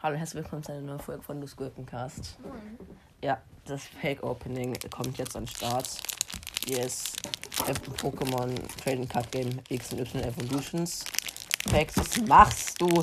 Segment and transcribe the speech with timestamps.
[0.00, 2.38] Hallo, herzlich willkommen zu einer neuen Folge von Lus Gurkencast.
[3.22, 5.88] Ja, das Fake Opening kommt jetzt an den Start.
[6.64, 7.16] Hier ist
[8.00, 11.04] Pokémon Trading Card Game X und Y Evolutions.
[11.68, 13.02] Fake, was machst du?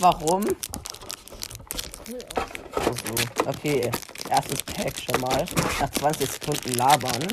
[0.00, 0.44] Warum?
[2.74, 3.04] Also,
[3.46, 3.90] okay,
[4.30, 5.44] erstes Pack schon mal.
[5.80, 7.26] Nach 20 Sekunden labern.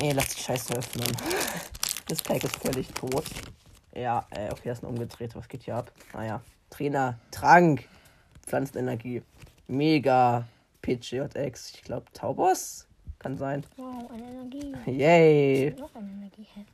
[0.00, 1.10] Nee, lass die Scheiße öffnen.
[2.08, 3.24] Das Pack ist völlig tot.
[3.94, 5.34] Ja, äh, okay, das ist ein umgedreht.
[5.34, 5.92] Was geht hier ab?
[6.12, 6.40] Naja.
[6.70, 7.88] Trainer, Trank,
[8.46, 9.22] Pflanzenenergie,
[9.68, 10.44] Mega,
[10.82, 12.86] PGJX, ich glaube Taubos,
[13.18, 13.64] kann sein.
[13.76, 14.74] Wow, eine Energie.
[14.86, 15.74] Yay.
[15.78, 16.46] Noch eine Energie.
[16.54, 16.64] hä?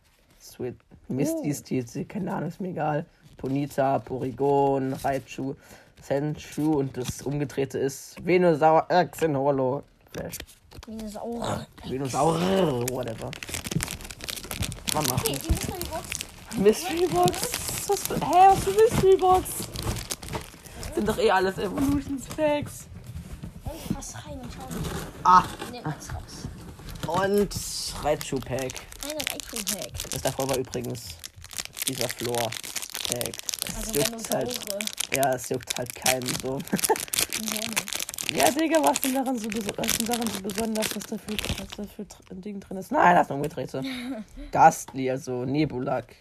[0.41, 0.77] Sweet.
[1.09, 3.05] Misty Steel, keine Ahnung, ist mir egal.
[3.37, 5.55] Ponita, Porygon, Raichu,
[6.01, 9.83] Senshu und das umgedrehte ist Venusaur X in Holo.
[10.13, 10.37] Flash.
[10.87, 11.67] Dinosaurier.
[11.85, 12.35] Venusaur,
[12.91, 13.31] whatever.
[14.95, 15.21] Mal machen.
[15.21, 16.09] Okay, die Mystery Box.
[16.57, 17.89] Mystery Box.
[17.89, 19.47] Was hä, was für Mystery Box?
[20.95, 22.87] Sind doch eh alles Evolutions Facts.
[23.65, 24.67] Ey, pass rein und schau.
[25.25, 26.49] Ah, Nimm das raus.
[27.07, 27.55] und
[28.05, 28.73] Raichu Pack.
[29.05, 30.11] Ein echt Hack.
[30.11, 31.01] Das davor war übrigens
[31.87, 32.51] dieser Floor
[33.09, 33.35] Pack.
[33.69, 34.61] Es Also juckt halt.
[35.15, 36.59] Ja, es juckt halt keinen so.
[38.33, 41.33] Ja, ja, Digga, was denn daran so, was denn daran so besonders, dass da für,
[41.33, 42.93] was da für Tr- ein Ding drin ist?
[42.93, 43.83] Nein, das ist umgedrehte.
[44.53, 46.15] Gastly, also Nebulak.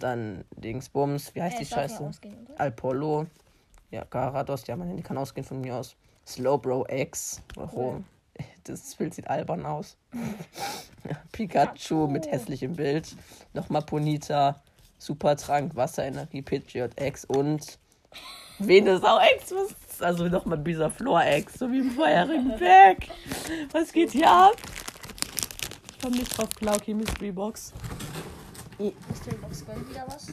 [0.00, 2.04] Dann Dingsbums, wie heißt Äh, die Scheiße?
[2.04, 2.36] ausgehen.
[3.90, 5.96] Ja, Garados, ja, mein Handy kann ausgehen von mir aus.
[6.26, 7.40] Slowbro X.
[7.54, 8.04] Warum?
[8.64, 9.96] Das Bild sieht albern aus.
[11.32, 13.14] Pikachu mit hässlichem Bild.
[13.54, 14.60] Nochmal Ponita.
[14.98, 17.78] Supertrank, Wasserenergie, Pidgeot X und
[18.58, 19.52] Venusaur X.
[19.52, 23.08] Was ist also nochmal Bisaflor X, so wie im vorherigen Pack.
[23.72, 24.56] Was geht hier ab?
[25.90, 26.76] Ich komm nicht drauf klar.
[26.76, 27.72] Okay, Mystery Box.
[28.78, 30.26] Mystery Box gönnt wieder was.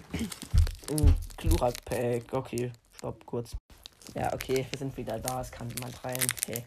[1.38, 2.24] Klurak Pack.
[2.34, 3.56] Okay, stopp kurz.
[4.16, 5.40] Ja, okay, wir sind wieder da.
[5.40, 6.18] Es kann jemand rein.
[6.44, 6.64] Okay,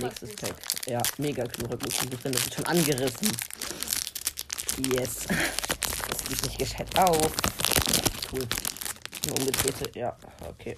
[0.00, 0.54] nächstes Pack.
[0.86, 2.32] Ja, mega Klurak ist drin.
[2.32, 3.32] Das ist schon angerissen.
[4.92, 5.26] Yes.
[5.26, 7.32] Das sieht nicht gescheit auf.
[8.32, 8.46] Cool.
[9.24, 9.98] Eine umgedrehte.
[9.98, 10.16] Ja,
[10.48, 10.76] okay.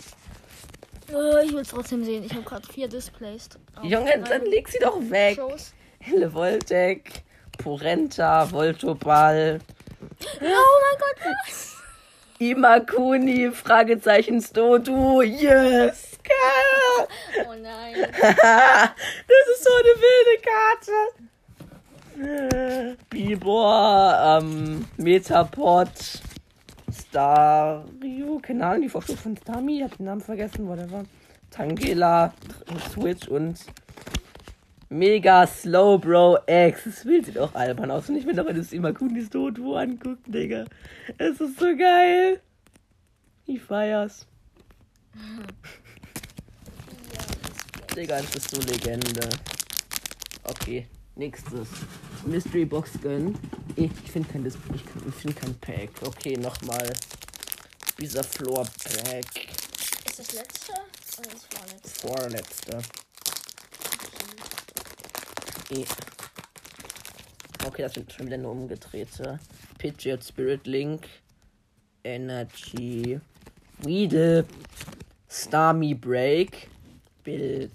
[1.10, 2.24] Äh, ich will es trotzdem sehen.
[2.24, 3.48] Ich habe gerade vier Displays.
[3.82, 5.36] Junge, dann leg sie doch weg.
[5.36, 5.72] Shows.
[6.00, 7.24] Helle Voltec,
[7.58, 9.60] Porenta, Voltoball,
[10.40, 11.16] Oh mein Gott,
[11.46, 11.76] was?
[12.38, 15.22] Imakuni, Fragezeichen Stodu.
[15.22, 17.08] Yes, geil.
[17.46, 17.94] Oh nein.
[18.20, 20.92] das ist so eine wilde Karte.
[23.10, 25.88] Bibor, ähm, Metapod,
[27.10, 31.04] Stario, keine Ahnung, die Vorschrift von Stami, ich hab den Namen vergessen, whatever.
[31.50, 32.34] Tangela,
[32.90, 33.58] Switch und
[34.90, 36.84] Mega Slow Bro X.
[36.84, 38.08] Das Bild sieht auch albern aus.
[38.08, 40.64] Und ich will noch das Imakunis Dodo angucken, Digga.
[41.16, 42.40] Es ist so geil.
[43.46, 44.26] Ich feier's.
[47.96, 49.28] Digga, das ist so Legende.
[50.44, 50.86] Okay,
[51.18, 51.68] nächstes.
[52.24, 53.38] Mystery Box gönnen.
[53.76, 55.90] Ich finde kein, Dis- ich ich find kein Pack.
[56.02, 56.92] Okay, nochmal.
[58.00, 59.48] Dieser Floor Pack.
[60.06, 60.72] Ist das letzte
[61.18, 62.00] oder das vorletzte?
[62.08, 62.78] Vorletzte.
[65.70, 65.84] Eh.
[67.66, 69.38] Okay, das sind schon wieder eine umgedrehte.
[69.78, 71.06] Pidgeot Spirit Link.
[72.04, 73.20] Energy.
[73.78, 74.46] Weedle.
[75.28, 76.68] Starmie Break.
[77.24, 77.72] Bild.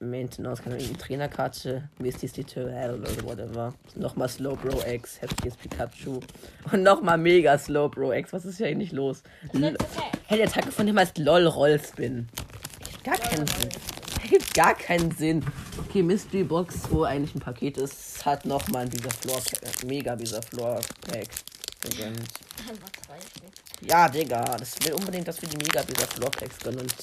[0.00, 3.74] Maintenance, keine Trainerkarte, Misty's Tutorial oder whatever.
[3.94, 6.20] Nochmal Slowbro X, Heftiges Pikachu.
[6.72, 8.32] Und nochmal Mega Slowbro X.
[8.32, 9.22] Was ist hier eigentlich los?
[9.52, 10.18] L Pack.
[10.26, 12.28] hey, der Attacke von dem heißt LOL Rollspin.
[12.80, 13.68] Ergibt Gar keinen Sinn.
[14.22, 15.44] Ergibt gar keinen Sinn.
[15.78, 20.42] Okay, Mystery Box, wo eigentlich ein Paket ist, hat nochmal dieser Floor äh, Mega dieser
[20.42, 21.28] Floor Pack.
[23.82, 26.80] Ja, Digga, das will unbedingt, dass wir die Mega dieser Floor Packs gönnen.
[26.80, 26.94] Und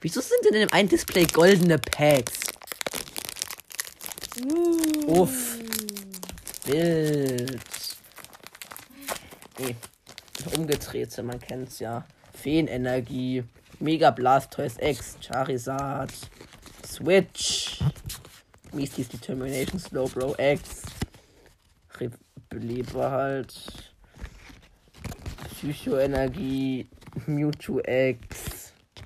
[0.00, 2.40] wieso sind denn in dem einen Display goldene Packs?
[5.06, 5.58] Uff.
[6.66, 7.60] Wild.
[9.58, 9.76] Nee.
[10.56, 12.04] Umgedrehte, man kennt's ja.
[12.32, 13.44] Feenenergie.
[13.80, 15.16] Mega Blastoise X.
[15.20, 16.12] Charizard.
[16.86, 17.80] Switch.
[18.72, 20.82] Misty's Determination Slowbro X.
[22.48, 23.54] Beleber halt.
[25.50, 26.88] Psychoenergie.
[27.26, 28.57] Mewtwo X.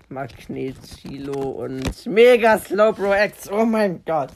[0.09, 3.50] Magnetilo und Mega Slowbro X.
[3.50, 4.33] Oh mein Gott.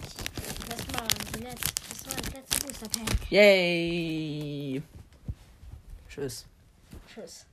[0.69, 3.31] Das war das war das letzte Booster Pack.
[3.31, 4.82] Yay.
[6.08, 6.47] Tschüss.
[7.12, 7.47] Tschüss.